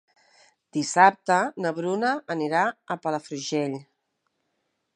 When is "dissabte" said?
0.77-1.35